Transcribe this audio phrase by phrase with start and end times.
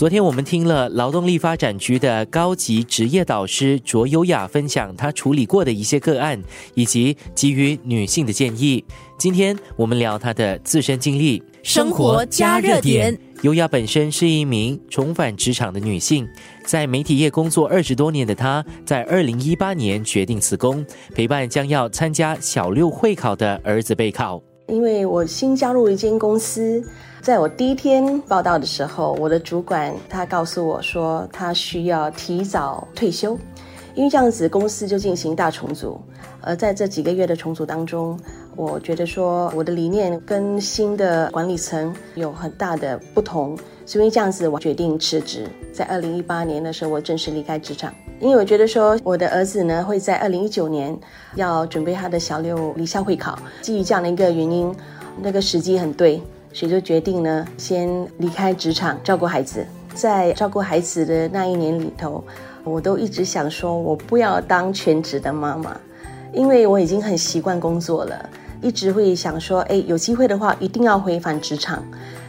[0.00, 6.42] 昨天我们听了劳动力发展局的高级职业导师卓优雅分享她处理过的一些个案，
[6.72, 8.82] 以及给予女性的建议。
[9.18, 13.14] 今天我们聊她的自身经历，生活加热点。
[13.42, 16.26] 优雅本身是一名重返职场的女性，
[16.64, 20.82] 在媒体业工作二十多年的她，在二零一八年决定辞工，
[21.14, 24.42] 陪伴将要参加小六会考的儿子备考。
[24.68, 26.82] 因为我新加入一间公司。
[27.22, 33.38] 在我第一天报道的时候，我的主管他告诉我说，他需要提早退休，
[33.94, 36.00] 因为这样子公司就进行大重组。
[36.40, 38.18] 而在这几个月的重组当中，
[38.56, 45.46] 我觉得说我的理念跟新的管理层有很大的不同，所以这样子我决定辞职。
[45.74, 50.98] 在二零一八年的时候，我正式离开职场，因为我觉得说我的儿子呢会在二零一九年
[51.34, 54.74] 要准备他的小六离校会考，基于这样的一个原因，
[55.20, 56.18] 那个时机很对。
[56.52, 59.66] 所以就决定呢，先离开职场照顾孩子。
[59.94, 62.22] 在照顾孩子的那一年里头，
[62.62, 65.76] 我都一直想说，我不要当全职的妈妈，
[66.32, 68.28] 因为我已经很习惯工作了。
[68.62, 71.82] 一直会想说，哎，有机会的话，一定要回返职场。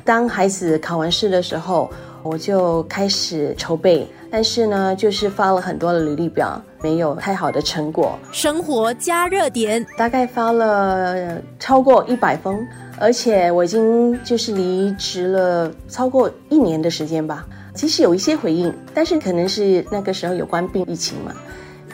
[0.04, 1.90] 当孩子考完试的时候，
[2.24, 4.08] 我就开始筹备。
[4.32, 8.18] 但是呢，就是发了很多的履历表，没有太好的成果。
[8.32, 12.66] 生活加热点，大概发了超过一百封。
[13.02, 17.48] 而且我已经就是离职了超过一年的时间吧。
[17.74, 21.34] 其实有一些回应，但是可能是那个时候有关病疫情嘛，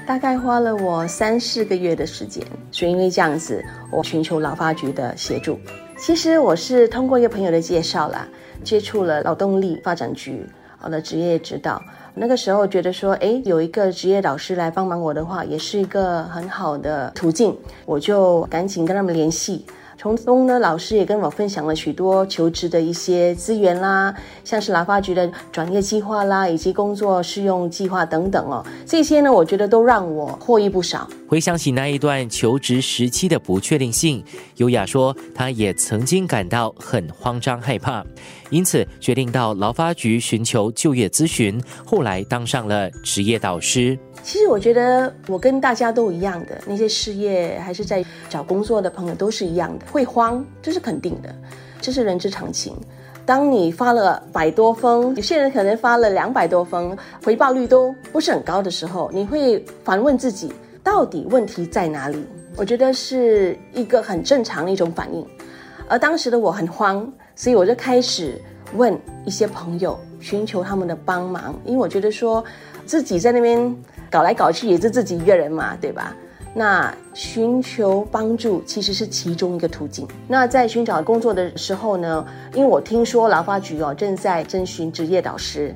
[0.06, 2.44] 大概花了我三四个月的时间。
[2.74, 5.58] 所以因为这样子，我寻求劳发局的协助。
[5.98, 8.28] 其实我是通过一个朋友的介绍啦，
[8.62, 10.46] 接触了劳动力发展局
[10.84, 11.82] 我的职业指导。
[12.14, 17.56] 那个时候觉得说，哎，有一个职业导师来帮忙我的话，也是一个很好的途径。
[17.86, 19.66] 我就赶紧跟他们联系。
[20.00, 28.64] 从中呢，老师也跟我分享了许多求职的一些资源啦，像是劳发局的转业计划啦，以及工作试用计划等等哦。
[28.86, 31.10] 这些呢，我觉得都让我获益不少。
[31.28, 34.24] 回想起那一段求职时期的不确定性，
[34.58, 38.06] 优雅说，她也曾经感到很慌张害怕，
[38.50, 43.98] 因此决定到劳发局寻求就业咨询，后来当上了职业导师。
[44.24, 51.34] 其实我觉得我跟大家都一样的，那些事业还是在找工作的朋友都是一样的，会慌，这是肯定的，
[51.80, 52.76] 这是人之常情。
[53.26, 62.26] 当你发了百多封，有些人可能发了两百多封，回报率都不是很高的时候，你会反问自己，到底问题在哪里？
[62.56, 65.26] 我觉得是一个很正常的一种反应。
[65.90, 68.38] 而当时的我很慌，所以我就开始
[68.74, 72.44] 问一些朋友，寻求他们的帮忙，因为我觉得说
[72.86, 73.74] 自己在那边。
[74.10, 76.16] 搞来搞去也是自己一个人嘛，对吧？
[76.54, 80.08] 那寻求帮助其实是其中一个途径。
[80.30, 85.76] 那在寻找工作的时候呢，因为我听说劳发局哦正在征询职业导师。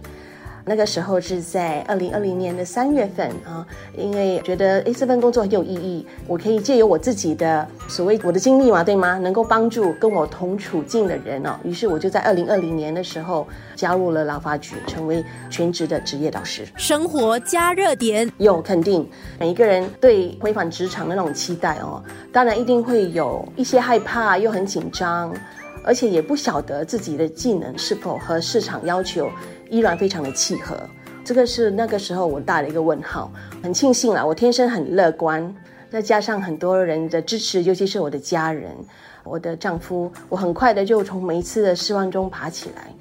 [0.65, 3.65] 那个时候是在二零二零年的三月份啊，
[3.97, 9.17] 因为觉得诶这份工作很有意义，我可以借由我自己的所谓我的经历嘛，对吗？
[9.17, 16.67] 能够帮助跟我同处境的人哦，于是我就在二零二零年的时候加入了劳发局，成为全职的职业导师。
[16.75, 25.33] 生活加热点有肯定，每一个人对回返职场的那种期待哦，当然一定会有一些害怕，又很紧张。
[25.83, 29.27] 而且也不晓得自己的技能是否和市场要求
[29.71, 30.77] 依然非常的契合，
[31.23, 33.31] 这个是那个时候我大的一个问号。
[33.63, 35.55] 很庆幸啊，我天生很乐观，
[35.89, 38.69] 再加上很多人的支持，尤其是我的家人，
[39.23, 42.93] 我的丈夫，我很快的就从每一次的失望中爬起来。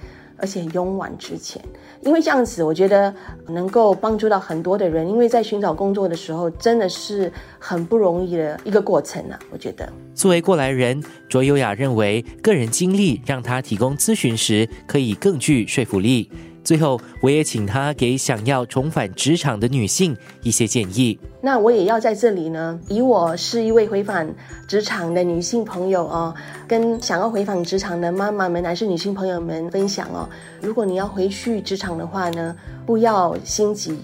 [0.43, 1.61] 而且勇往直前，
[2.01, 3.15] 因为这样子，我觉得
[3.47, 5.07] 能够帮助到很多的人。
[5.07, 9.39] 因为在寻找工作的时候，真的是很不容易的一个过程啊！
[9.53, 16.31] 我觉得，作为过来人，卓优雅认为，个人经历让他提供咨询时可以更具说服力。
[16.63, 21.19] 最后，我也请她给想要重返职场的女性一些建议。
[21.43, 24.33] 那我也要在这里呢，以我是一位回返
[24.69, 26.35] 职场的女性朋友哦，
[26.69, 30.29] 跟想要回返职场的妈妈们、男士、女性朋友们分享哦。
[30.61, 32.55] 如果你要回去职场的话呢，
[32.85, 33.99] 不要心急，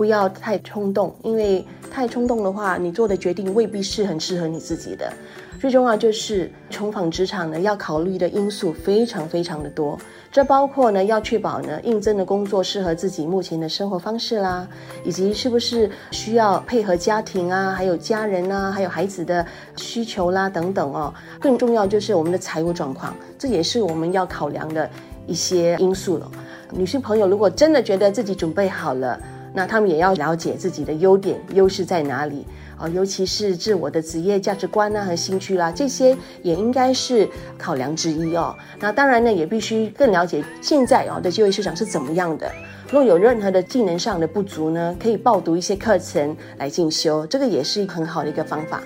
[0.00, 5.12] 不要太冲动，因为太冲动的话，你做的决定未必是很适合你自己的。
[5.60, 9.98] 最重要就是重返职场呢，要考虑的因素非常非常的多，
[10.32, 14.66] 这包括呢要确保呢应征的工作适合自己目前的生活方式啦，
[15.04, 21.12] 以及是不是需要配合家庭啊，还有家人啊，还有孩子的需求啦等等哦。
[21.38, 24.88] 更重要就是我们的财务状况，这也是我们要考量的
[25.26, 26.26] 一些因素了。
[26.72, 29.20] 女性朋友如果真的觉得自己准备好了，
[29.52, 32.46] 那他们也要了解自己的优点、优势在哪里。
[32.78, 38.56] 啊，尤其是自我的职业价值观呐和兴趣啦，这些也应该是考量之一哦。
[38.78, 42.50] 那当然呢，也必须更了解现在哦的就业市场是怎么样的。
[42.86, 48.82] 如果有任何的技能上的不足呢，可以报读一些课程来进修，这个也是很好的一个方法。